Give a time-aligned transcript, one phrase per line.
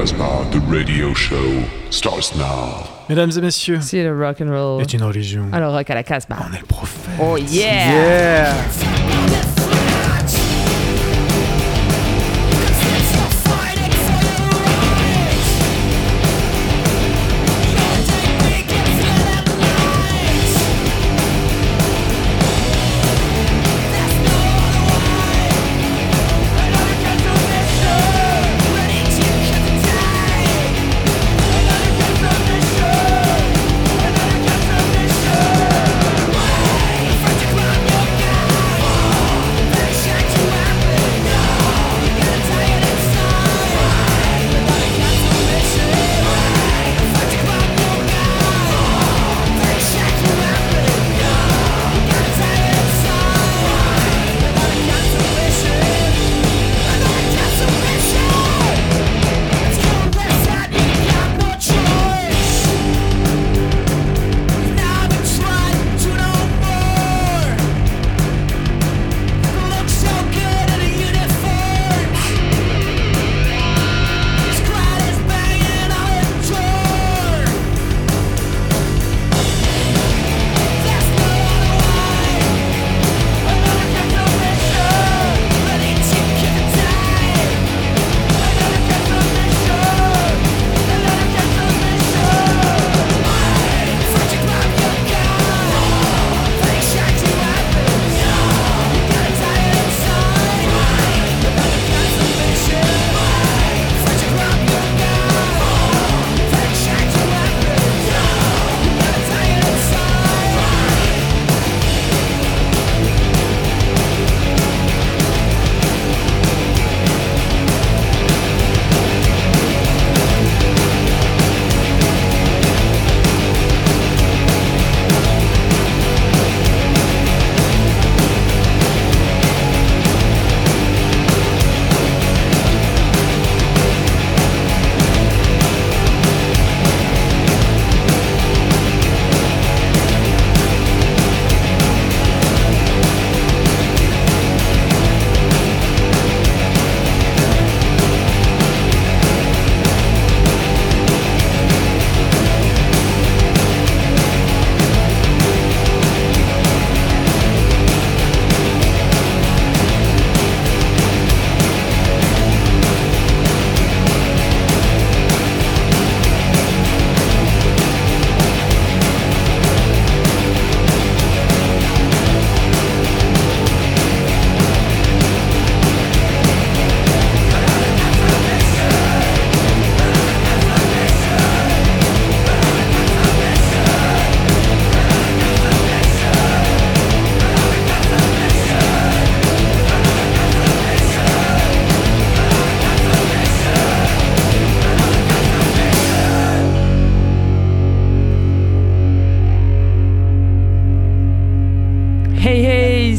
[0.00, 2.88] Casbah, the radio show starts now.
[3.10, 4.80] Mesdames et messieurs, C'est le rock and roll.
[4.80, 5.44] est une religion.
[5.52, 6.38] Alors rock à la Casbah.
[6.50, 7.12] On est le prophète.
[7.20, 7.92] Oh yeah.
[7.92, 9.59] Yeah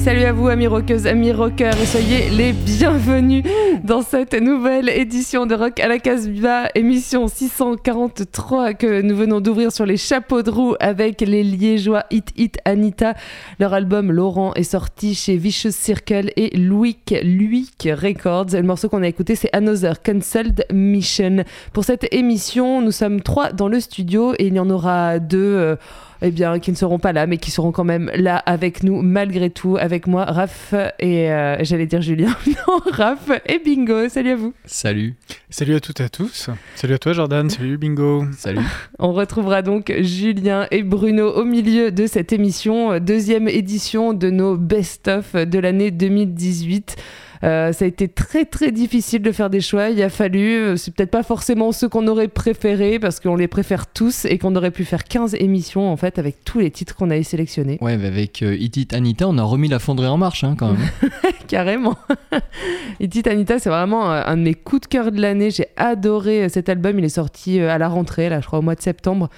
[0.03, 3.43] salut à vous amis rockeuses, amis rockers et soyez les bienvenus
[3.83, 9.71] dans cette nouvelle édition de Rock à la Casbah, émission 643 que nous venons d'ouvrir
[9.71, 13.13] sur les chapeaux de roue avec les liégeois Hit Hit Anita.
[13.59, 18.53] Leur album Laurent est sorti chez Vicious Circle et Luik Luik Records.
[18.53, 21.43] Le morceau qu'on a écouté c'est Another Cancelled Mission.
[21.73, 25.37] Pour cette émission, nous sommes trois dans le studio et il y en aura deux
[25.37, 25.75] euh,
[26.21, 29.01] eh bien, qui ne seront pas là, mais qui seront quand même là avec nous,
[29.01, 34.07] malgré tout, avec moi, Raph et euh, j'allais dire Julien, non, Raph et Bingo.
[34.09, 34.53] Salut à vous.
[34.65, 35.15] Salut.
[35.49, 36.49] Salut à toutes et à tous.
[36.75, 38.25] Salut à toi Jordan, salut Bingo.
[38.37, 38.59] Salut.
[38.99, 44.29] On retrouvera donc Julien et Bruno au milieu de cette émission, euh, deuxième édition de
[44.29, 46.97] nos best-of de l'année 2018.
[47.43, 49.89] Euh, ça a été très très difficile de faire des choix.
[49.89, 53.47] Il a fallu, euh, c'est peut-être pas forcément ceux qu'on aurait préférés parce qu'on les
[53.47, 56.95] préfère tous et qu'on aurait pu faire 15 émissions en fait avec tous les titres
[56.95, 57.77] qu'on avait sélectionnés.
[57.81, 60.55] Ouais, mais avec euh, It It Anita, on a remis la fonderie en marche hein,
[60.57, 61.11] quand même.
[61.47, 61.97] Carrément.
[62.99, 65.51] Itit Anita, c'est vraiment euh, un de mes coups de cœur de l'année.
[65.51, 66.99] J'ai adoré cet album.
[66.99, 69.29] Il est sorti à la rentrée, là, je crois, au mois de septembre.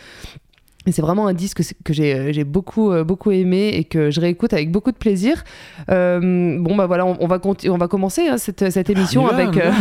[0.92, 4.52] C'est vraiment un disque que j'ai euh, beaucoup, euh, beaucoup aimé et que je réécoute
[4.54, 5.44] avec beaucoup de plaisir.
[5.90, 9.26] Euh, bon, bah voilà, on, on va, conti- on va commencer hein, cette, cette émission
[9.26, 9.72] va, avec, euh,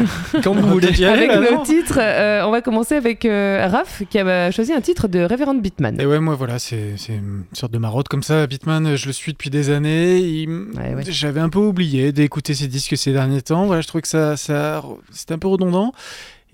[0.45, 1.99] Quand vous voulez y aller, avec là, nos non titres.
[2.01, 6.01] Euh, on va commencer avec Raph qui a euh, choisi un titre de Reverend Bitman.
[6.01, 8.47] Et ouais, moi voilà, c'est c'est une sorte de marotte comme ça.
[8.47, 10.19] Bitman, je le suis depuis des années.
[10.19, 11.03] Il- Ouais, ouais.
[11.09, 13.67] J'avais un peu oublié d'écouter ses disques ces derniers temps.
[13.67, 15.93] Voilà, je trouvais que ça, ça c'était un peu redondant.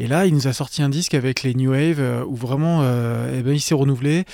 [0.01, 2.81] Et là, il nous a sorti un disque avec les New Wave euh, où vraiment,
[2.83, 4.25] euh, eh ben, il s'est renouvelé.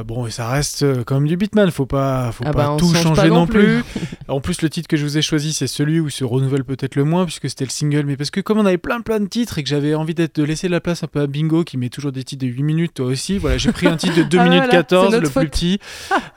[0.00, 1.70] Euh, bon, et ça reste quand même du Beatman.
[1.70, 3.82] Faut pas, faut Ah pas bah, tout change changer pas non non plus.
[3.84, 4.00] plus.
[4.32, 6.96] en plus, le titre que je vous ai choisi, c'est celui où se renouvelle peut-être
[6.96, 8.04] le moins puisque c'était le single.
[8.06, 10.36] Mais parce que comme on avait plein plein de titres et que j'avais envie d'être
[10.36, 12.62] de laisser la place un peu à Bingo qui met toujours des titres de 8
[12.62, 13.38] minutes, toi aussi.
[13.38, 15.78] Voilà, j'ai pris un titre de 2 Ah, minutes voilà, 14, c'est le plus petit.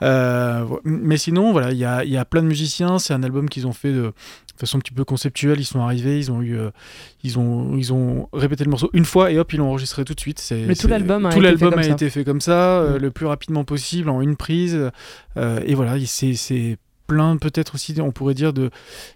[0.02, 2.98] Euh, mais sinon, voilà, il y a, y a plein de musiciens.
[2.98, 4.12] C'est un album qu'ils ont fait de
[4.58, 5.58] façon un petit peu conceptuelle.
[5.58, 6.70] Ils sont arrivés, ils ont eu, euh,
[7.24, 10.14] ils ont, ils ont répété le morceau une fois et hop, ils l'ont enregistré tout
[10.14, 10.38] de suite.
[10.38, 11.90] C'est, Mais tout l'album a tout été l'album fait comme a ça.
[11.92, 13.02] été fait comme ça, euh, Mm.
[13.02, 14.78] le plus rapidement possible en une prise.
[15.36, 18.70] Et voilà, c'est, c'est plein peut-être aussi, on pourrait dire de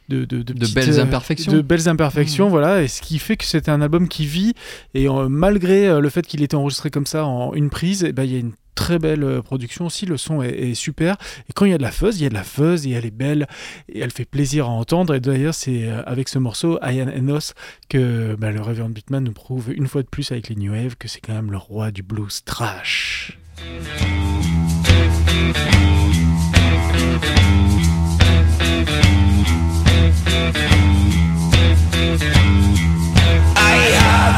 [0.08, 1.52] de, de, De petites, belles euh, imperfections.
[1.52, 2.50] de belles imperfections, Mm.
[2.50, 2.82] voilà.
[2.82, 4.54] Et ce qui fait que c'était un album qui vit
[4.94, 8.12] et euh, malgré euh, le fait qu'il était enregistré comme ça en une prise, eh
[8.12, 11.16] ben, il y a une très belle production aussi, le son est, est super.
[11.48, 12.90] Et quand il y a de la fuzz, il y a de la fuzz et
[12.92, 13.46] elle est belle
[13.92, 15.14] et elle fait plaisir à entendre.
[15.14, 17.52] Et d'ailleurs, c'est avec ce morceau, Ian Enos,
[17.90, 20.96] que bah, le Reverend Beatman nous prouve une fois de plus avec les New Wave
[20.96, 23.38] que c'est quand même le roi du blues trash.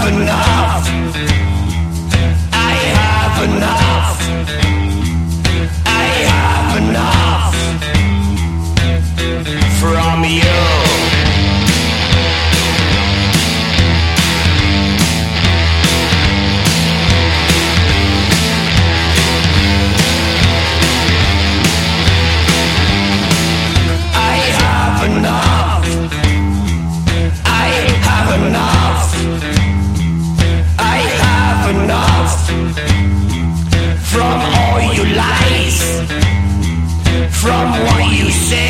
[0.02, 0.88] have enough.
[2.52, 4.19] I have enough.
[5.87, 7.56] I have enough
[9.81, 10.92] from you.
[37.43, 38.62] From what you say,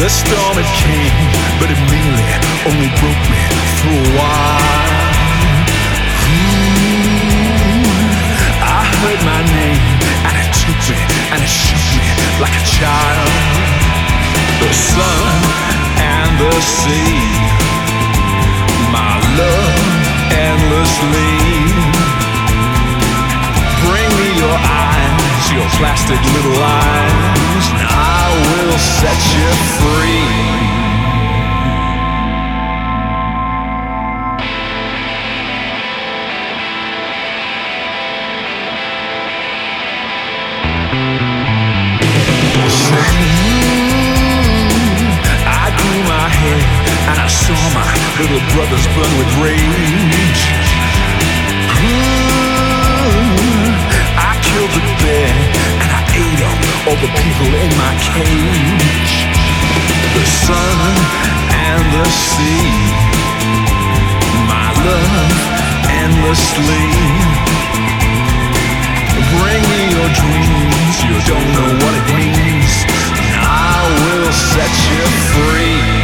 [0.00, 1.12] The storm it came,
[1.60, 2.24] but it merely
[2.64, 3.42] only broke me
[3.76, 4.96] for a while.
[6.24, 6.64] Ooh,
[8.64, 9.84] I heard my name,
[10.24, 10.96] and it took me,
[11.36, 12.08] and it shook me
[12.40, 13.28] like a child.
[14.64, 15.36] The sun
[16.00, 17.36] and the sea,
[18.88, 19.84] my love
[20.32, 21.49] endlessly.
[25.60, 30.70] Your plastic little eyes, and I will set you free.
[45.44, 46.60] I grew my hair
[47.10, 47.90] and I saw my
[48.20, 50.69] little brothers burn with rage.
[54.50, 55.30] Killed the bear
[55.80, 59.14] and I ate up all the people in my cage.
[60.16, 60.78] The sun
[61.68, 62.74] and the sea,
[64.50, 65.36] my love
[66.02, 66.86] endlessly.
[69.38, 72.74] Bring me your dreams, you don't know what it means.
[73.22, 75.02] and I will set you
[75.32, 75.99] free.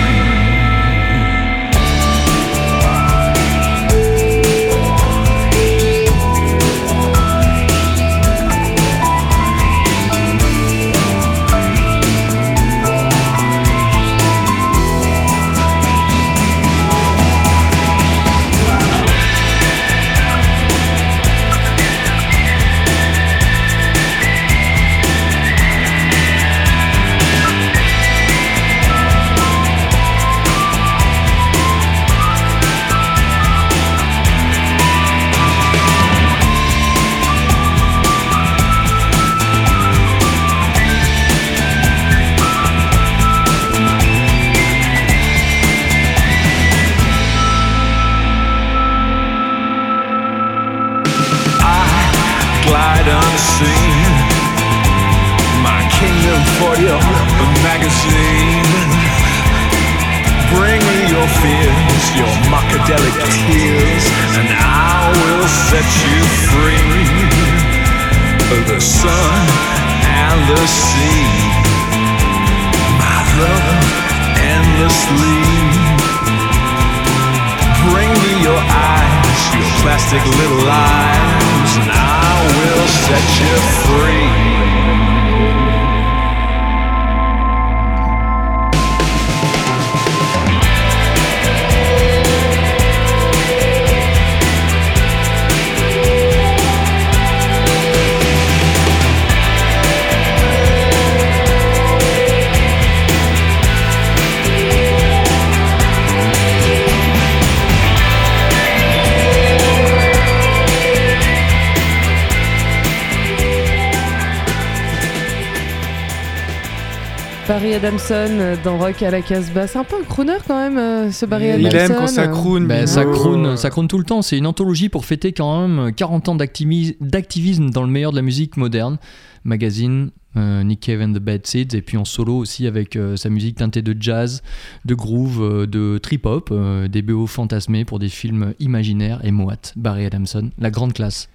[117.86, 119.68] Adamson euh, dans Rock à la Casbah.
[119.68, 121.68] C'est un peu un crooner quand même, euh, ce Barry Adamson.
[121.70, 122.66] Il aime quand ça croune.
[122.66, 122.86] Ben, Bingo.
[122.88, 124.22] ça, croune, ça croune tout le temps.
[124.22, 128.16] C'est une anthologie pour fêter quand même 40 ans d'activi- d'activisme dans le meilleur de
[128.16, 128.98] la musique moderne.
[129.44, 133.14] Magazine, euh, Nick Cave and the Bad Seeds, et puis en solo aussi avec euh,
[133.16, 134.42] sa musique teintée de jazz,
[134.84, 139.74] de groove, euh, de trip-hop, euh, des BO fantasmés pour des films imaginaires et moates.
[139.76, 141.28] Barry Adamson, la grande classe.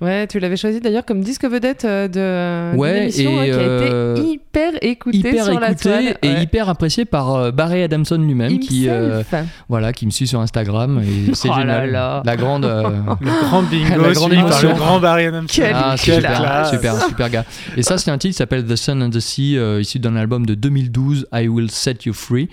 [0.00, 3.58] Ouais, tu l'avais choisi d'ailleurs comme disque vedette euh, de Ouais, émission et, hein, qui
[3.58, 6.16] a euh, été hyper écoutée hyper sur la écouté toile.
[6.22, 6.42] et Ouais.
[6.44, 9.24] hyper apprécié par euh, Barry Adamson lui-même qui euh,
[9.68, 12.22] voilà qui me suit sur Instagram et c'est Oh là génial là.
[12.24, 12.82] la grande euh,
[13.20, 14.68] Le grand bingo La grande émotion.
[14.68, 15.52] le grand Barry Adamson.
[15.52, 16.70] Quelle Ah, super, classe.
[16.70, 17.44] super, super gars.
[17.76, 20.14] Et ça, c'est un titre qui s'appelle The Sun and the Sea, euh, issu d'un
[20.14, 22.48] album de 2012, I Will Set You Free,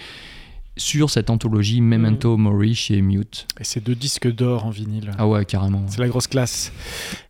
[0.78, 3.48] sur cette anthologie Memento Mori chez Mute.
[3.60, 5.12] Et c'est deux disques d'or en vinyle.
[5.18, 5.82] Ah ouais, carrément.
[5.88, 6.72] C'est la grosse classe.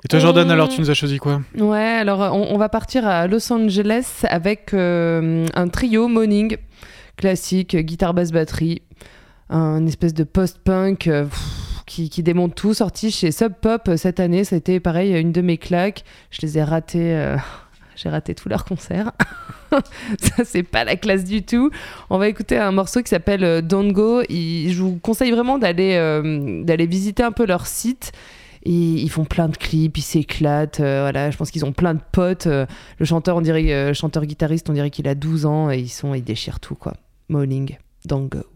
[0.04, 1.42] Et toi, Jordan, Euh, alors tu nous as choisi quoi?
[1.58, 6.58] Ouais, alors on, on va partir à Los Angeles avec euh, un trio Morning
[7.18, 8.82] classique, guitare, basse, batterie,
[9.50, 11.25] un espèce de post-punk euh,
[11.86, 14.44] qui, qui démonte tout, sorti chez Sub Pop euh, cette année.
[14.44, 16.04] Ça a été pareil, une de mes claques.
[16.32, 17.36] Je les ai ratés.
[17.96, 19.12] J'ai raté tous leurs concerts.
[20.20, 21.70] Ça, c'est pas la classe du tout.
[22.10, 24.22] On va écouter un morceau qui s'appelle euh, Don't Go.
[24.30, 28.12] Je vous conseille vraiment d'aller euh, d'aller visiter un peu leur site.
[28.64, 30.80] Ils, ils font plein de clips, ils s'éclatent.
[30.80, 32.48] euh, voilà, je pense qu'ils ont plein de potes.
[32.48, 36.14] le chanteur, on dirait, chanteur guitariste, on dirait qu'il a 12 ans et ils sont,
[36.14, 36.94] ils déchirent tout quoi.
[37.30, 38.55] Morning, Don't Go.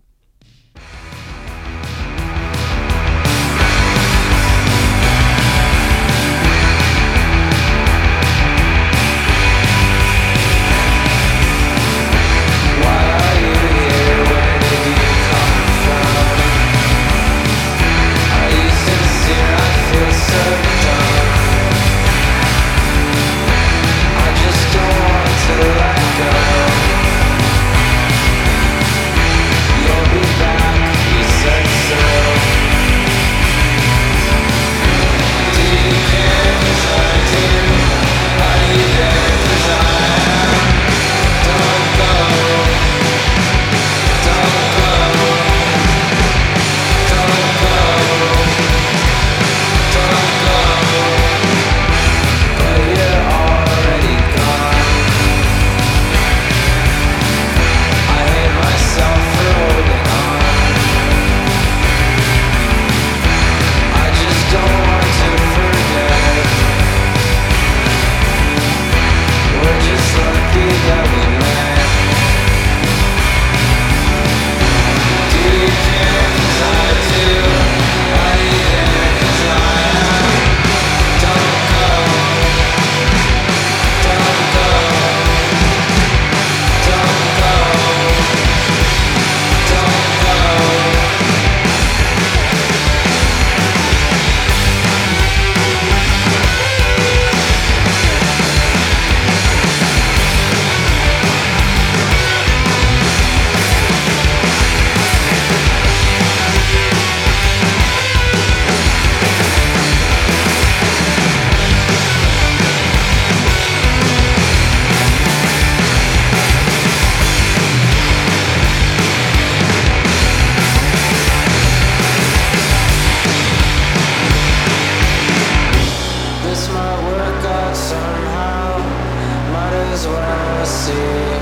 [130.89, 131.39] See.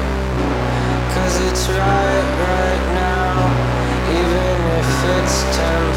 [1.13, 3.35] Cause it's right, right now.
[4.19, 5.96] Even if it's temporary.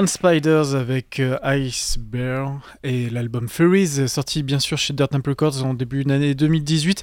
[0.00, 5.28] Man Spiders avec euh, Ice Bear et l'album Furies, sorti bien sûr chez Dirt Temple
[5.28, 7.00] Records en début d'année 2018.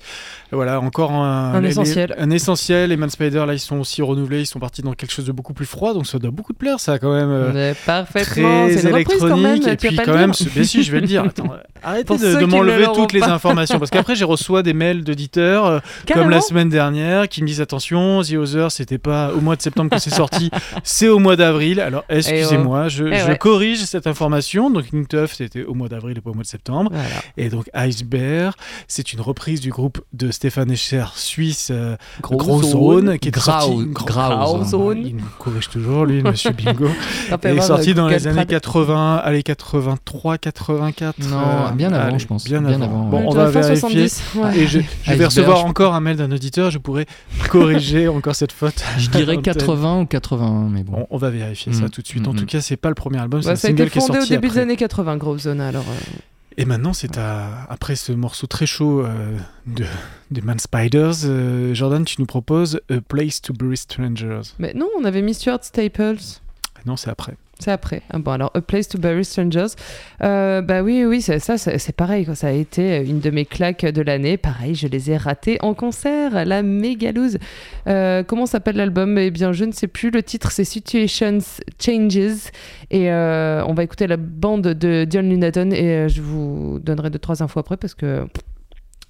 [0.52, 2.16] Et voilà, encore un, Un les- essentiel.
[2.18, 2.90] les- un essentiel.
[2.90, 4.40] Les Man Spiders, là, ils sont aussi renouvelés.
[4.42, 6.58] Ils sont partis dans quelque chose de beaucoup plus froid, donc ça doit beaucoup te
[6.58, 7.30] plaire, ça, quand même.
[7.30, 8.66] euh, parfaitement.
[8.66, 9.46] Très C'est reprise quand même.
[9.58, 11.24] électronique, et puis quand même, ce- mais si, je vais le dire.
[11.24, 15.04] Attends, arrêtez Pour de, de m'enlever toutes les informations, parce qu'après, j'ai reçois des mails
[15.04, 15.80] d'auditeurs, euh,
[16.12, 19.62] comme la semaine dernière, qui me disent attention, The Other, c'était pas au mois de
[19.62, 20.50] septembre que c'est sorti,
[20.84, 21.80] c'est au mois d'avril.
[21.80, 23.38] Alors, excusez-moi, je, Eh je ouais.
[23.38, 24.69] corrige cette information.
[24.69, 26.89] Donc, King Tuff, c'était au mois d'avril et pas au mois de septembre.
[26.93, 27.08] Voilà.
[27.38, 28.56] Et donc, Ice Bear,
[28.88, 32.71] c'est une reprise du groupe de Stéphane Escher, suisse, euh, Gros Gros zone.
[33.08, 33.86] Zone, qui est Grau- sorti.
[33.91, 35.02] Grau Zone.
[35.06, 36.89] Il me corrige toujours, lui, monsieur Bingo.
[37.43, 38.47] Il est sorti euh, dans les années Trad.
[38.50, 41.15] 80, allez 83, 84.
[41.30, 42.43] Non, bien avant, allez, je pense.
[42.45, 43.08] Bien, Bien avant.
[43.08, 43.76] avant, Bon, on va vérifier.
[44.10, 44.58] 70, ouais.
[44.58, 46.71] Et je, je vais Iceberg, recevoir je- encore un mail d'un auditeur.
[46.71, 47.06] Je pourrais
[47.50, 48.84] corriger encore cette faute.
[48.97, 49.41] Je dirais Antenne.
[49.54, 51.06] 80 ou 81, mais bon.
[51.10, 52.28] On, on va vérifier ça Mm, tout de suite.
[52.28, 52.47] En mm, tout mm.
[52.47, 54.02] cas, c'est pas le premier album, c'est Ouais, un ça a été single qui est
[54.02, 55.62] fondé au début des années 80, Grove Zone.
[55.62, 56.18] Alors, euh,
[56.58, 59.86] Et maintenant, c'est à après ce morceau très chaud euh, de,
[60.32, 64.42] de Man Spiders, euh, Jordan, tu nous proposes A Place to Bury Strangers.
[64.60, 66.18] Mais non, on avait mis Stuart Staples.
[66.86, 67.36] Non, c'est après.
[67.60, 68.04] C'est après.
[68.12, 69.74] Ah bon, alors A Place to Bury Strangers.
[70.24, 72.24] Euh, bah oui, oui, c'est- ça, c'est pareil.
[72.24, 72.36] quoi.
[72.36, 74.38] Ça a été une de mes claques de l'année.
[74.38, 76.46] Pareil, je les ai ratés en concert.
[76.46, 77.39] La méga loose.
[77.88, 79.17] Euh, comment s'appelle l'album?
[79.17, 80.12] Eh bien, je ne sais plus.
[80.12, 81.39] Le titre, c'est Situations
[81.84, 82.52] Changes.
[82.91, 85.72] Et euh, on va écouter la bande de Dion Lunaton.
[85.72, 88.28] Et euh, je vous donnerai deux, trois infos après parce que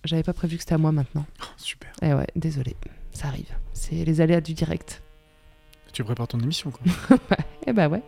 [0.06, 1.26] j'avais pas prévu que c'était à moi maintenant.
[1.58, 1.90] Super.
[2.02, 2.78] Eh ouais, désolé.
[3.12, 3.50] Ça arrive.
[3.74, 5.02] C'est les aléas du direct.
[5.92, 7.18] Tu prépares ton émission, quoi.
[7.68, 8.02] Eh bah ouais.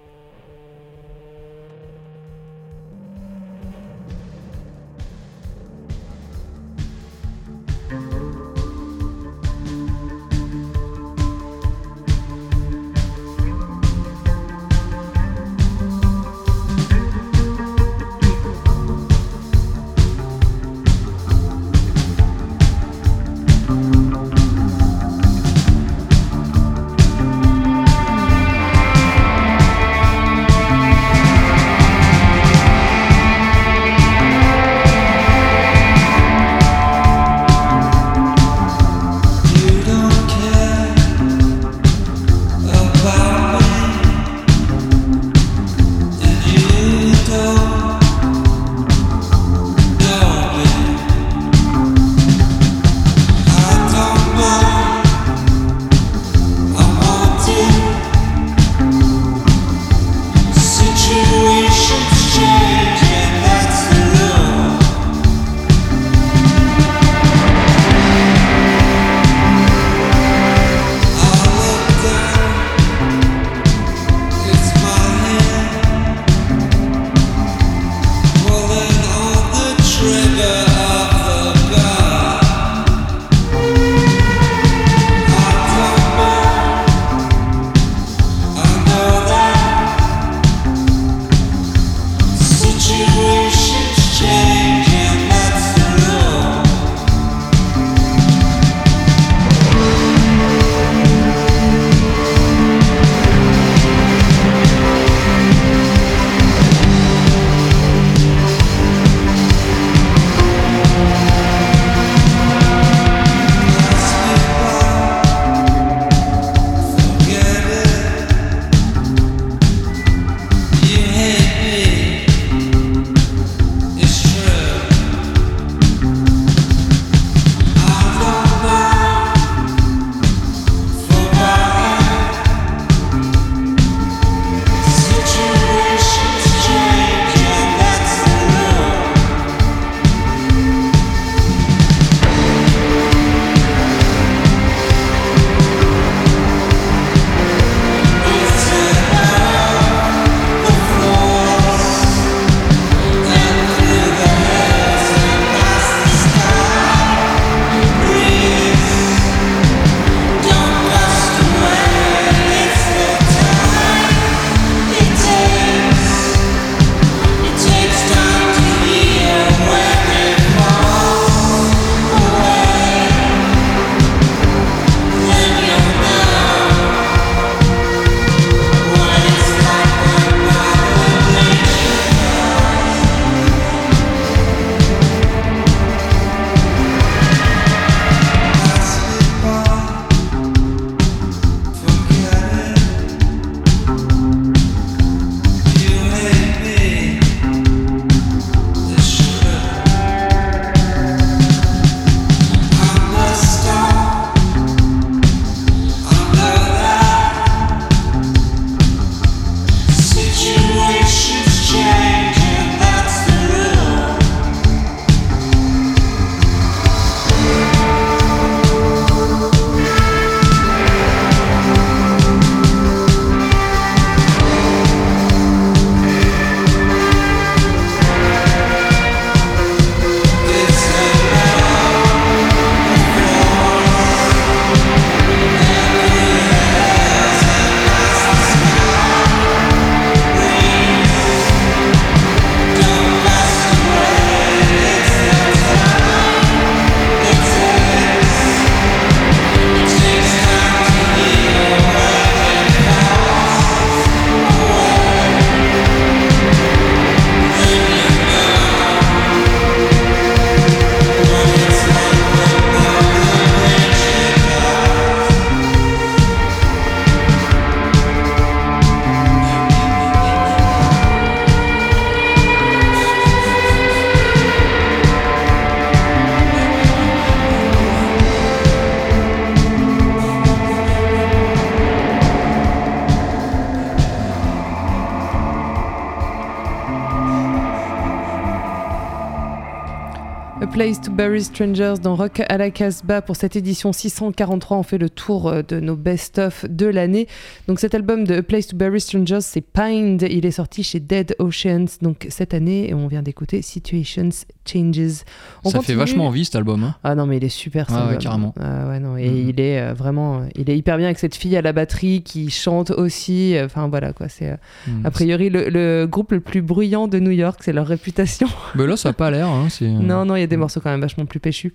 [290.80, 294.78] Place to Bury Strangers dans Rock à la Casbah pour cette édition 643.
[294.78, 297.28] On fait le tour euh, de nos best-of de l'année.
[297.68, 300.22] Donc cet album de A Place to Bury Strangers, c'est Pined.
[300.30, 304.30] Il est sorti chez Dead Oceans donc cette année et on vient d'écouter Situations
[304.65, 305.24] Changes.
[305.65, 306.82] On Ça fait vachement envie cet album.
[306.86, 306.96] hein.
[307.04, 308.54] Ah non mais il est super Ah ouais, carrément.
[308.58, 309.50] Ah ouais, non, et Mhm.
[309.50, 312.50] il est euh, vraiment, il est hyper bien avec cette fille à la batterie qui
[312.52, 313.54] chante aussi.
[313.62, 314.56] Enfin voilà quoi, c'est euh,
[314.88, 315.06] Mm.
[315.06, 318.48] a priori le, le groupe le plus bruyant de New York, c'est leur réputation.
[318.76, 319.48] Mais là, ça a pas l'air.
[319.50, 321.73] hein, Non, non, il y a des morceaux quand même vachement plus péchus.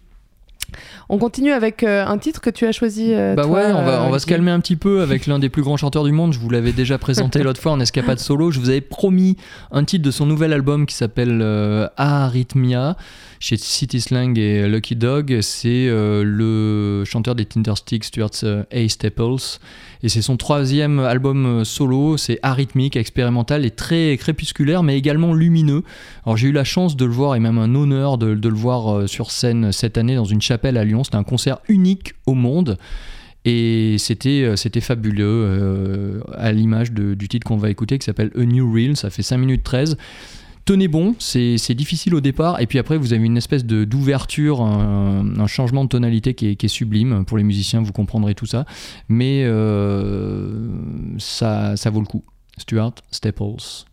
[1.09, 3.13] On continue avec euh, un titre que tu as choisi.
[3.13, 5.27] euh, Bah toi, ouais, on va, euh, on va se calmer un petit peu avec
[5.27, 6.33] l'un des plus grands chanteurs du monde.
[6.33, 8.51] Je vous l'avais déjà présenté l'autre fois en escapade solo.
[8.51, 9.37] Je vous avais promis
[9.73, 11.43] un titre de son nouvel album qui s'appelle
[11.97, 12.97] Arrhythmia
[13.41, 15.39] chez City Slang et Lucky Dog.
[15.43, 18.31] C'est le chanteur des Tindersticks, Stuart
[18.73, 18.89] A.
[18.89, 19.59] Staples.
[20.05, 22.17] Et c'est son troisième album euh, solo.
[22.19, 25.83] C'est arythmique, expérimental et très crépusculaire, mais également lumineux.
[26.27, 28.95] Alors j'ai eu la chance de le voir et même un honneur de, le voir
[28.95, 31.03] euh, sur scène cette année dans une chapelle à Lyon.
[31.05, 32.79] C'était un concert unique au monde.
[33.45, 38.31] Et c'était, euh, c'était fabuleux, euh, à l'image du titre qu'on va écouter qui s'appelle
[38.37, 39.97] A New Reel, ça fait 5 minutes 13.
[40.65, 45.47] Tenez bon, c'est, difficile au départ, et puis après vous avez une espèce d'ouverture, un,
[45.47, 47.25] changement de tonalité qui est, qui est sublime.
[47.27, 48.65] Pour les musiciens, vous comprendrez tout ça,
[49.09, 50.69] mais euh,
[51.19, 52.25] ça, ça vaut le coup.
[52.57, 53.85] Stuart Staples.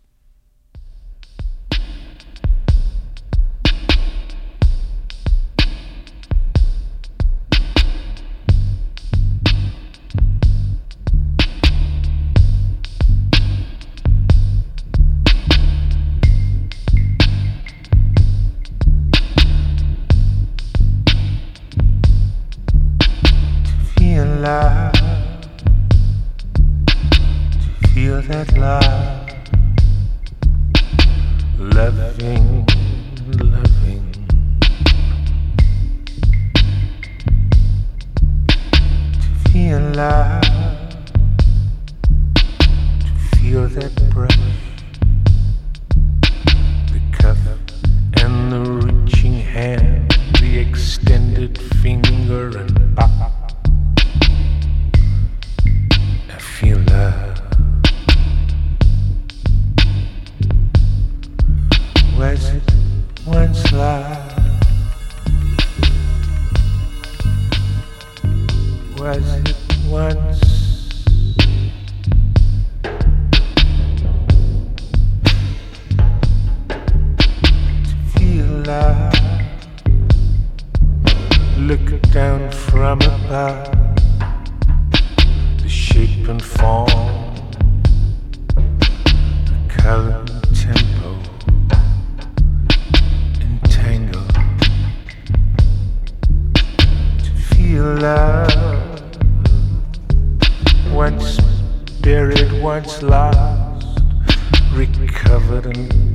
[105.62, 106.11] Saran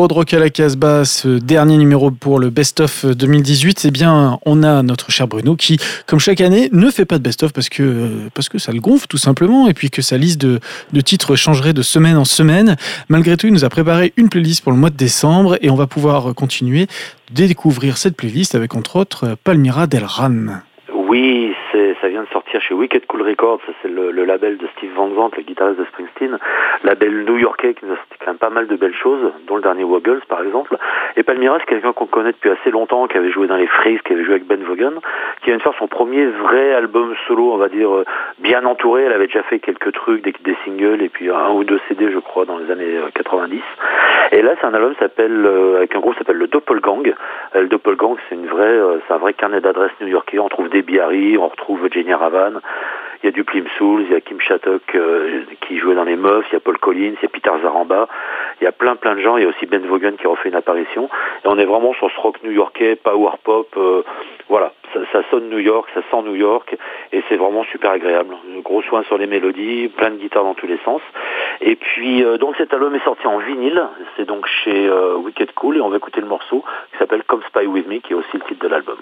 [0.00, 3.90] numéro de Rock à la Casbah, ce dernier numéro pour le Best of 2018, eh
[3.90, 7.42] bien, on a notre cher Bruno qui, comme chaque année, ne fait pas de Best
[7.42, 10.40] of parce que, parce que ça le gonfle tout simplement et puis que sa liste
[10.40, 10.58] de,
[10.94, 12.76] de titres changerait de semaine en semaine.
[13.10, 15.76] Malgré tout, il nous a préparé une playlist pour le mois de décembre et on
[15.76, 16.86] va pouvoir continuer
[17.34, 20.62] de découvrir cette playlist avec entre autres Palmira Del Ran.
[20.94, 21.52] Oui,
[22.00, 25.36] ça vient de sortir chez Wicked Cool Records, c'est le, label de Steve Van Zandt,
[25.36, 26.38] le guitariste de Springsteen,
[26.84, 30.22] label new-yorkais qui nous quand même pas mal de belles choses, dont le dernier Woggles
[30.28, 30.76] par exemple.
[31.16, 34.02] Et Palmyra, c'est quelqu'un qu'on connaît depuis assez longtemps, qui avait joué dans les Freaks,
[34.02, 35.00] qui avait joué avec Ben Vaughan,
[35.40, 38.04] qui vient de faire son premier vrai album solo, on va dire, euh,
[38.38, 39.04] bien entouré.
[39.04, 42.18] Elle avait déjà fait quelques trucs, des, singles, et puis un ou deux CD, je
[42.18, 43.62] crois, dans les années euh, 90.
[44.32, 47.14] Et là, c'est un album s'appelle, euh, avec un groupe s'appelle le Doppelgang.
[47.56, 50.38] Euh, le Doppelgang, c'est une vraie, euh, c'est un vrai carnet d'adresses new-yorkais.
[50.38, 52.12] On trouve des Harry, on retrouve Jenny
[53.22, 56.04] Il y a du Plim Souls, il y a Kim Shattuck euh, qui jouait dans
[56.04, 58.08] les Muffs, il y a Paul Collins, il y a Peter Zaramba,
[58.60, 60.48] il y a plein plein de gens, il y a aussi Ben Vaughan qui refait
[60.48, 61.10] une apparition.
[61.44, 64.02] Et on est vraiment sur ce rock new-yorkais, power pop, euh,
[64.48, 64.72] voilà,
[65.12, 66.74] ça, sonne New York, ça sent New York,
[67.12, 68.34] et c'est vraiment super agréable.
[68.64, 71.02] Gros soin sur les mélodies, plein de guitares dans tous les sens.
[71.60, 73.86] Et puis euh, donc cet album est sorti en vinyle,
[74.16, 77.66] c'est donc chez Wicked Cool, et on va écouter le morceau qui s'appelle Come Spy
[77.66, 78.96] With Me, qui est aussi le titre de l'album.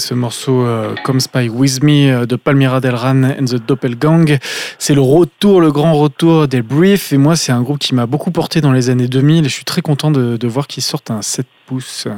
[0.00, 4.38] Ce morceau euh, Come Spy With Me euh, de Palmyra Delran and the Doppelgang,
[4.78, 7.12] c'est le retour, le grand retour des Briefs.
[7.12, 9.54] Et moi, c'est un groupe qui m'a beaucoup porté dans les années 2000 et je
[9.54, 12.08] suis très content de, de voir qu'ils sortent un 7 pouces.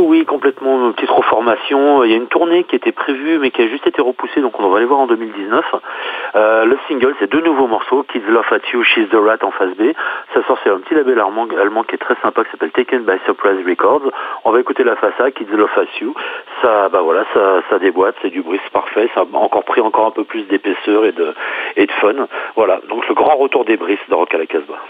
[0.00, 0.86] Oui, complètement.
[0.86, 2.04] Une petite reformation.
[2.04, 4.58] Il y a une tournée qui était prévue, mais qui a juste été repoussée, donc
[4.58, 5.64] on va aller voir en 2019.
[6.36, 9.50] Euh, le single, c'est deux nouveaux morceaux, Kids Love at You, She's the Rat en
[9.50, 9.92] face B.
[10.34, 13.04] Ça sort sur un petit label allemand, allemand qui est très sympa, qui s'appelle Taken
[13.04, 14.10] by Surprise Records.
[14.44, 16.14] On va écouter la A, Kids Love at You.
[16.62, 19.10] Ça, bah voilà, ça, déboîte, c'est du bruit, parfait.
[19.14, 21.34] Ça a encore pris encore un peu plus d'épaisseur et de,
[21.76, 22.26] et de fun.
[22.56, 24.80] Voilà, donc le grand retour des Briefs de Rock à la Casbah.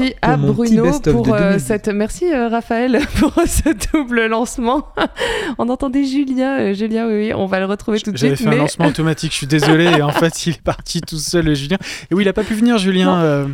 [0.00, 1.88] Merci à Bruno pour euh, 2010 cette.
[1.88, 4.88] Merci euh, Raphaël pour ce double lancement.
[5.58, 6.58] on entendait Julien.
[6.60, 8.48] euh, Julien, oui, oui, on va le retrouver tout de J'avais suite.
[8.48, 9.84] fait un lancement automatique, je suis désolé.
[9.84, 11.78] Et en fait, il est parti tout seul, Julien.
[12.10, 13.46] Et oui, il a pas pu venir, Julien.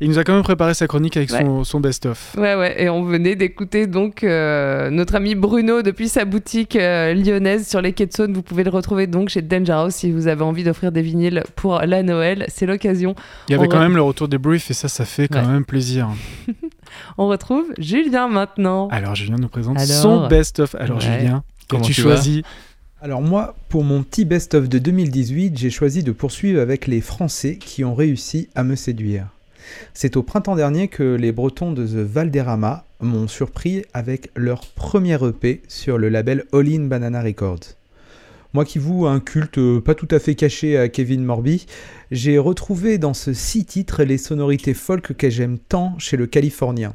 [0.00, 2.34] Il nous a quand même préparé sa chronique avec son, son best-of.
[2.36, 7.14] Ouais, ouais, et on venait d'écouter donc euh, notre ami Bruno depuis sa boutique euh,
[7.14, 8.32] lyonnaise sur les quais de Saône.
[8.34, 11.44] Vous pouvez le retrouver donc chez Danger House si vous avez envie d'offrir des vinyles
[11.56, 12.44] pour la Noël.
[12.48, 13.14] C'est l'occasion.
[13.48, 15.28] Il y avait On quand re- même le retour des briefs et ça, ça fait
[15.28, 15.52] quand Ouais.
[15.52, 16.08] même plaisir.
[17.18, 18.88] On retrouve Julien maintenant.
[18.88, 20.74] Alors, Julien nous présente Alors son best-of.
[20.76, 21.18] Alors, Ouais.
[21.18, 22.42] Julien, Comment tu tu choisis
[23.00, 27.56] Alors moi, pour mon petit best-of de 2018, j'ai choisi de poursuivre avec les Français
[27.56, 29.26] qui ont réussi à me séduire.
[29.94, 35.18] C'est au printemps dernier que les Bretons de The Valderrama m'ont surpris avec leur premier
[35.24, 37.76] EP sur le label All In Banana Records.
[38.52, 41.66] Moi qui voue un culte pas tout à fait caché à Kevin Morby,
[42.10, 46.94] j'ai retrouvé dans ce six titres les sonorités folk que j'aime tant chez le Californien.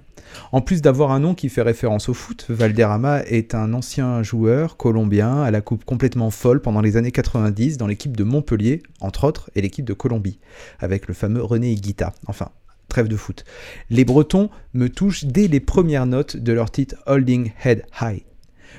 [0.51, 4.77] En plus d'avoir un nom qui fait référence au foot, Valderrama est un ancien joueur
[4.77, 9.25] colombien à la coupe complètement folle pendant les années 90 dans l'équipe de Montpellier, entre
[9.25, 10.39] autres, et l'équipe de Colombie,
[10.79, 12.13] avec le fameux René Higuita.
[12.27, 12.49] Enfin,
[12.91, 13.45] trêve de foot.
[13.89, 18.23] Les Bretons me touchent dès les premières notes de leur titre Holding Head High.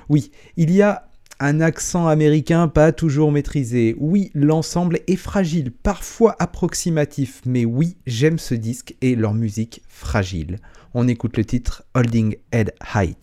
[0.08, 1.08] Oui, il y a
[1.40, 3.96] un accent américain pas toujours maîtrisé.
[3.98, 10.58] Oui, l'ensemble est fragile, parfois approximatif, mais oui, j'aime ce disque et leur musique fragile.
[10.94, 13.16] On écoute le titre Holding Head High.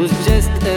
[0.00, 0.69] Was just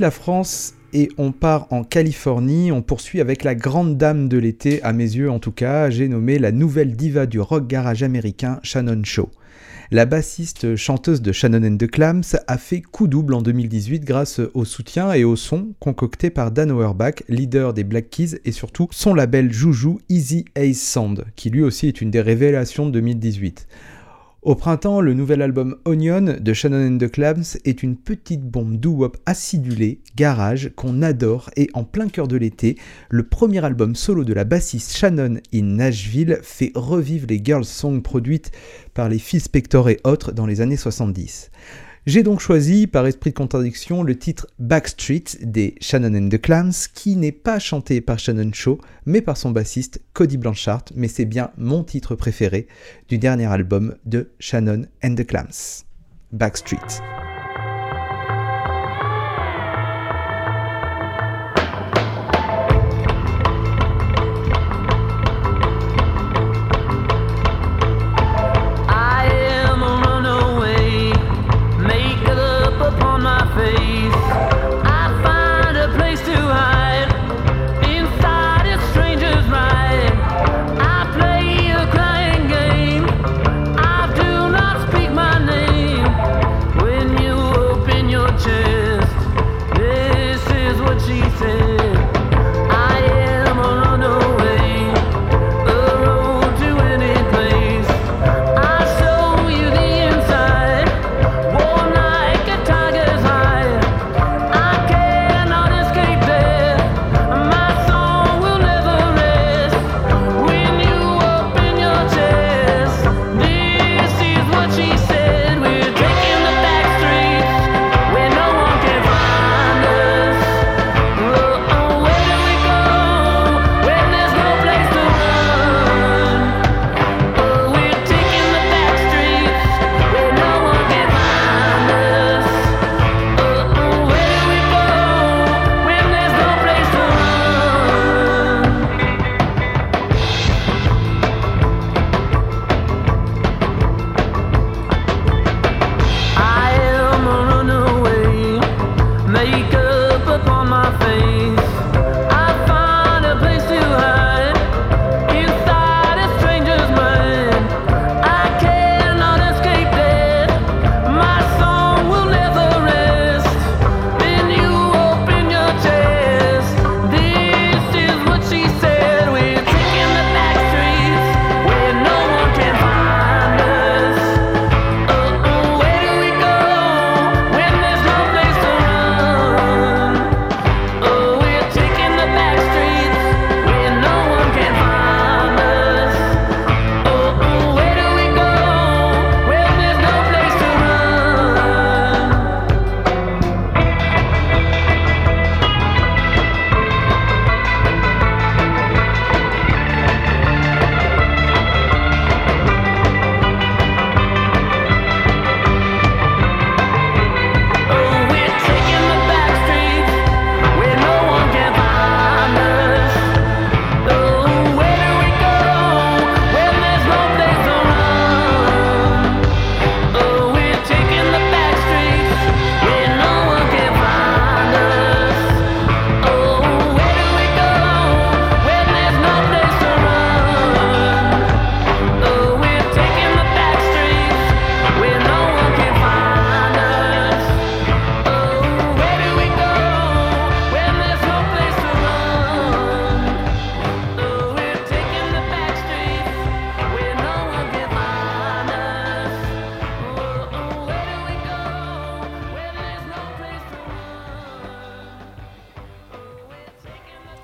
[0.00, 2.72] la France et on part en Californie.
[2.72, 5.90] On poursuit avec la grande dame de l'été, à mes yeux en tout cas.
[5.90, 9.28] J'ai nommé la nouvelle diva du rock garage américain, Shannon Shaw.
[9.92, 14.40] La bassiste chanteuse de Shannon and the Clams a fait coup double en 2018 grâce
[14.54, 18.88] au soutien et au son concocté par Dan Auerbach, leader des Black Keys et surtout
[18.92, 23.66] son label Juju Easy Ace Sound, qui lui aussi est une des révélations de 2018.
[24.42, 28.78] Au printemps, le nouvel album Onion de Shannon and the Clams est une petite bombe
[28.78, 32.78] doo-wop acidulée, garage, qu'on adore et en plein cœur de l'été,
[33.10, 38.00] le premier album solo de la bassiste Shannon in Nashville fait revivre les girls songs
[38.00, 38.50] produites
[38.94, 41.50] par les Phil Spector et autres dans les années 70.
[42.06, 46.72] J'ai donc choisi, par esprit de contradiction, le titre Backstreet des Shannon and the Clams,
[46.94, 51.26] qui n'est pas chanté par Shannon Shaw, mais par son bassiste Cody Blanchard, mais c'est
[51.26, 52.68] bien mon titre préféré
[53.08, 55.84] du dernier album de Shannon and the Clams.
[56.32, 57.19] Backstreet.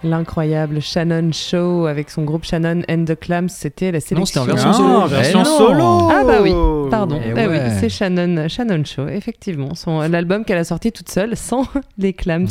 [0.07, 4.45] L'incroyable Shannon Show avec son groupe Shannon and the Clams, c'était la sélection.
[4.45, 4.95] Non, c'était en version Ah, solo.
[5.01, 6.09] en version solo.
[6.11, 6.53] Ah bah oui,
[6.91, 7.21] pardon.
[7.25, 9.75] Eh Eh oui, c'est Shannon, Shannon Show, effectivement.
[9.75, 11.67] Son, l'album qu'elle a sorti toute seule, sans
[11.99, 12.47] les clams.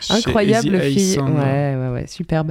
[0.00, 1.18] Chez Incroyable fille.
[1.18, 2.50] Ouais, ouais, ouais, superbe.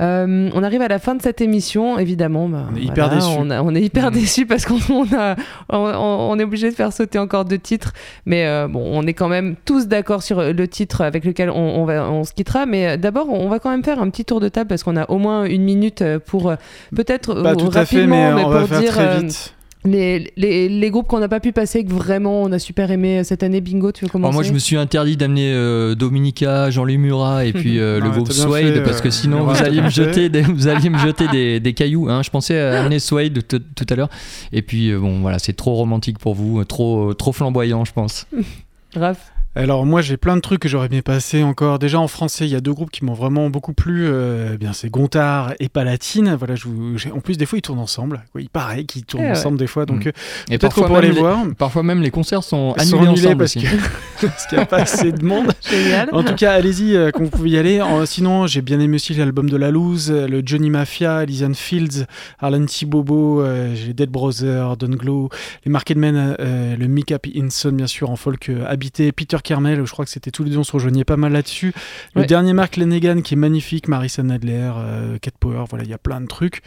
[0.00, 2.48] Euh, on arrive à la fin de cette émission, évidemment.
[2.48, 3.26] bah, On est hyper déçus.
[3.38, 4.14] On, a- on est hyper Mm.
[4.14, 4.78] déçus parce qu'on
[5.68, 7.92] on est obligé de faire sauter encore deux titres.
[8.24, 11.84] Mais euh, bon, on est quand même tous d'accord sur le titre avec lequel on,
[11.84, 12.64] va, on se quittera.
[12.64, 14.96] Mais euh, d'abord, on va quand même faire un petit tour de table parce qu'on
[14.96, 16.50] a au moins une minute pour
[16.96, 19.54] peut-être Pas tout à fait, rapidement, mais on va pour faire dire très vite.
[19.84, 23.24] Les, les, les groupes qu'on n'a pas pu passer que vraiment on a super aimé
[23.24, 23.60] cette année.
[23.62, 27.46] Bingo, tu veux commencer Alors moi, je me suis interdit d'amener euh, Dominica, Jean-Louis Murat
[27.46, 30.28] et puis euh, le groupe Suede fait, parce que euh, sinon vous alliez me jeter
[30.28, 32.08] des, vous alliez me jeter des, des cailloux.
[32.10, 32.22] hein.
[32.22, 34.10] Je pensais à amener Suede tout, tout à l'heure
[34.52, 37.92] et puis euh, bon voilà, c'est trop romantique pour vous, euh, trop trop flamboyant, je
[37.92, 38.26] pense.
[38.94, 39.32] Raph.
[39.62, 41.78] Alors moi j'ai plein de trucs que j'aurais bien passé encore.
[41.78, 44.06] Déjà en français il y a deux groupes qui m'ont vraiment beaucoup plu.
[44.06, 46.34] Euh, eh bien c'est Gontard et Palatine.
[46.38, 48.22] Voilà, je vous- j'ai- en plus des fois ils tournent ensemble.
[48.32, 49.32] Quoi, il paraît qu'ils tournent Eh ouais.
[49.32, 49.84] ensemble des fois.
[49.84, 50.08] Donc Mm.
[50.08, 50.12] euh,
[50.50, 51.38] Et peut-être qu'on même les voir.
[51.58, 53.52] Parfois même les concerts sont Ils sont annulés annulés ensemble parce
[54.48, 55.52] qu'il n'y a pas assez de monde.
[55.68, 56.08] Génial.
[56.12, 57.82] En tout cas, allez-y, euh, quand vous pouvez y aller.
[57.82, 62.06] En- sinon, j'ai bien aimé aussi l'album de La Loose, le Johnny Mafia, Elysian Fields,
[62.38, 62.86] Arlen T.
[62.86, 65.28] Bobo, euh, j'ai Dead Brother, Don Glow,
[65.66, 67.30] les Market Men, euh, le Mick Happy
[67.72, 70.58] bien sûr, en folk euh, habité, Peter Kermel, je crois que c'était tous les deux,
[70.58, 71.72] on se rejoignait pas mal là-dessus.
[72.14, 72.26] Le Ouais.
[72.28, 75.98] dernier Mark Lennegan qui est magnifique, Marissa Nadler, euh, Cat Power, voilà, il y a
[75.98, 76.62] plein de trucs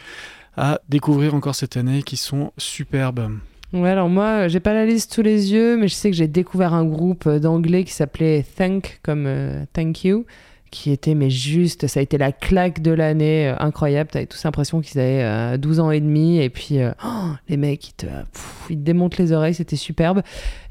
[0.58, 3.30] à découvrir encore cette année qui sont superbes.
[3.72, 6.16] Ouais, alors moi, euh, j'ai pas la liste sous les yeux, mais je sais que
[6.16, 10.26] j'ai découvert un groupe euh, d'anglais qui s'appelait Thank, comme euh, Thank You,
[10.74, 14.10] qui était, mais juste, ça a été la claque de l'année, euh, incroyable.
[14.10, 17.56] T'avais tous l'impression qu'ils avaient euh, 12 ans et demi, et puis euh, oh, les
[17.56, 20.22] mecs, ils te, pff, ils te démontent les oreilles, c'était superbe.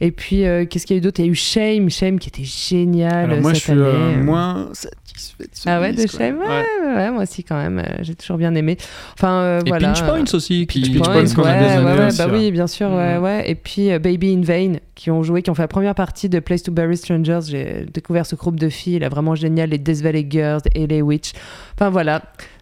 [0.02, 1.20] Et puis, euh, qu'est-ce qu'il y a eu d'autre?
[1.22, 3.82] Il y a eu Shame, Shame qui était génial Alors moi, cette je suis année.
[3.82, 4.24] euh, euh.
[4.24, 6.38] moins satisfait de ce Ah ouais, de Shame?
[6.40, 6.46] Ouais,
[6.86, 8.78] ouais, ouais, moi aussi quand même, euh, j'ai toujours bien aimé.
[9.14, 9.94] Enfin, euh, Et voilà.
[9.94, 12.38] Pinch Points aussi qui Pinch Points, Points ouais, ouais, ouais, aussi, bah ouais.
[12.40, 13.50] oui, bien sûr, ouais, ouais.
[13.50, 16.30] Et puis euh, Baby in Vain, qui ont joué, qui ont fait la première partie
[16.30, 17.40] de Place to Bury Strangers.
[17.48, 21.02] J'ai découvert ce groupe de filles, là, vraiment génial, les Death Valley Girls et les
[21.02, 21.32] Witch.
[21.76, 22.22] Enfin voilà.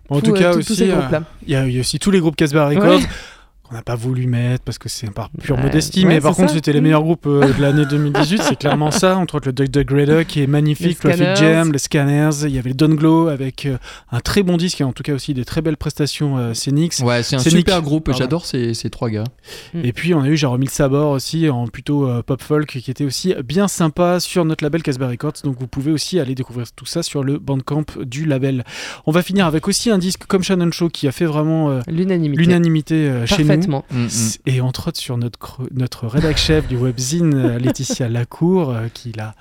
[0.10, 0.96] En Tout, tout euh, cas tout- aussi, euh,
[1.46, 3.00] il y, a il y a aussi tous les groupes Casbah Records Ouais.
[3.72, 6.36] qu'on n'a pas voulu mettre parce que c'est par pure Ouais, modestie, ouais, mais par
[6.36, 6.56] contre ça.
[6.56, 9.68] c'était les meilleurs groupes euh, de l'année 2018, c'est clairement ça, entre autres le Duck
[9.70, 11.36] Duck Raider qui est magnifique, Les Traffic.
[11.38, 13.78] Jam, les Scanners, il y avait le Don Glow avec euh,
[14.12, 16.96] un très bon disque et en tout cas aussi des très belles prestations euh, scéniques.
[17.02, 18.18] Ouais, c'est un super groupe, Pardon.
[18.20, 19.24] j'adore ces, ces trois gars.
[19.74, 19.86] Mm.
[19.86, 23.06] Et puis on a eu Jérôme Sabor aussi en plutôt euh, pop folk qui était
[23.06, 25.34] aussi bien sympa sur notre label Casbah Records.
[25.44, 28.64] Donc vous pouvez aussi aller découvrir tout ça sur le bandcamp du label.
[29.06, 31.80] On va finir avec aussi un disque comme Shannon Show qui a fait vraiment euh,
[31.88, 32.42] L'unanimité.
[32.44, 33.61] l'unanimité euh, chez nous.
[33.68, 34.08] Mm, mm.
[34.46, 39.34] Et entre autres sur notre, notre rédac chef du webzine, Laetitia Lacour, euh, qui l'a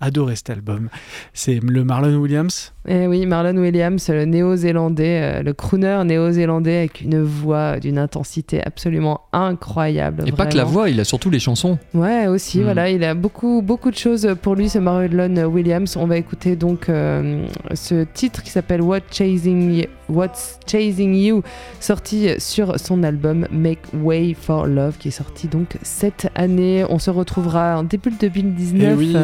[0.00, 0.90] adoré cet album.
[1.32, 2.72] C'est le Marlon Williams.
[2.86, 8.62] Eh oui, Marlon Williams, le néo-zélandais, euh, le crooner néo-zélandais avec une voix d'une intensité
[8.62, 10.24] absolument incroyable.
[10.26, 11.78] Et pas que la voix, il a surtout les chansons.
[11.94, 12.62] Ouais, aussi, Mm.
[12.64, 15.96] voilà, il a beaucoup, beaucoup de choses pour lui, ce Marlon Williams.
[15.96, 21.42] On va écouter donc euh, ce titre qui s'appelle What Chasing You- What's Chasing You,
[21.80, 26.84] sorti sur son album Make Way for Love, qui est sorti donc cette année.
[26.88, 28.92] On se retrouvera en début de 2019.
[28.92, 29.16] Et oui,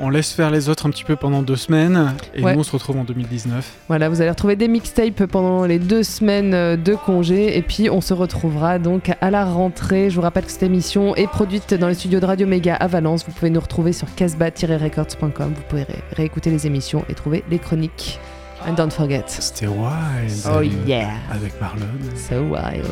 [0.00, 2.12] on, on laisse faire les autres un petit peu pendant deux semaines.
[2.34, 2.54] Et Ouais.
[2.54, 3.72] nous, on se retrouve en 2019.
[3.88, 6.50] Voilà, vous allez retrouver des mixtapes pendant les deux semaines
[6.82, 10.10] de congé et puis on se retrouvera donc à la rentrée.
[10.10, 12.86] Je vous rappelle que cette émission est produite dans les studios de Radio Méga à
[12.86, 13.24] Valence.
[13.26, 15.52] Vous pouvez nous retrouver sur casbah-records.com.
[15.54, 18.18] Vous pouvez ré- réécouter les émissions et trouver les chroniques.
[18.66, 19.28] And don't forget.
[19.28, 20.32] C'était wild.
[20.46, 21.86] Oh yeah, Avec Marlon.
[22.16, 22.86] so wild.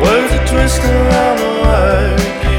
[0.00, 2.49] Words are twisting